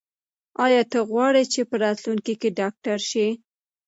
ایا 0.63 0.81
ته 0.91 0.99
غواړې 1.09 1.43
چې 1.53 1.61
په 1.69 1.75
راتلونکي 1.83 2.33
کې 2.41 2.49
ډاکټر 2.59 2.97
شې؟ 3.09 3.27